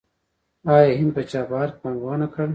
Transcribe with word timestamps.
آیا 0.73 0.91
هند 0.99 1.11
په 1.15 1.21
چابهار 1.31 1.69
کې 1.73 1.77
پانګونه 1.81 2.27
کړې؟ 2.33 2.47